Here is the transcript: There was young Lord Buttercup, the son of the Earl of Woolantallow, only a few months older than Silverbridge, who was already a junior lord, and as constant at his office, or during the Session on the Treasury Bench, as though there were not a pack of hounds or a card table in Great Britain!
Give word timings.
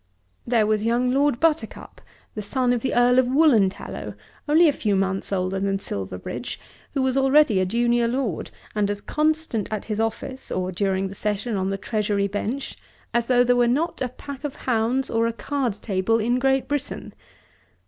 There 0.47 0.65
was 0.65 0.83
young 0.83 1.11
Lord 1.11 1.39
Buttercup, 1.39 2.01
the 2.33 2.41
son 2.41 2.73
of 2.73 2.81
the 2.81 2.95
Earl 2.95 3.19
of 3.19 3.27
Woolantallow, 3.27 4.15
only 4.49 4.67
a 4.67 4.73
few 4.73 4.95
months 4.95 5.31
older 5.31 5.59
than 5.59 5.77
Silverbridge, 5.77 6.59
who 6.95 7.03
was 7.03 7.15
already 7.15 7.59
a 7.59 7.67
junior 7.67 8.07
lord, 8.07 8.49
and 8.73 8.89
as 8.89 8.99
constant 8.99 9.71
at 9.71 9.85
his 9.85 9.99
office, 9.99 10.51
or 10.51 10.71
during 10.71 11.07
the 11.07 11.13
Session 11.13 11.55
on 11.55 11.69
the 11.69 11.77
Treasury 11.77 12.27
Bench, 12.27 12.75
as 13.13 13.27
though 13.27 13.43
there 13.43 13.55
were 13.55 13.67
not 13.67 14.01
a 14.01 14.09
pack 14.09 14.43
of 14.43 14.55
hounds 14.55 15.11
or 15.11 15.27
a 15.27 15.33
card 15.33 15.73
table 15.83 16.17
in 16.19 16.39
Great 16.39 16.67
Britain! 16.67 17.13